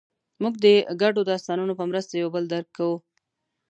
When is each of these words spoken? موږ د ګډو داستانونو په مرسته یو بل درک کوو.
موږ 0.41 0.53
د 0.63 0.65
ګډو 1.01 1.21
داستانونو 1.31 1.73
په 1.79 1.83
مرسته 1.89 2.13
یو 2.15 2.29
بل 2.35 2.43
درک 2.53 2.67
کوو. 2.77 2.97